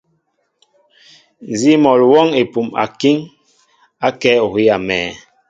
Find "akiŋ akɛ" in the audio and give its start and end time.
2.83-4.31